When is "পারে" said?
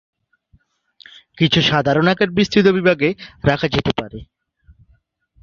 3.99-4.19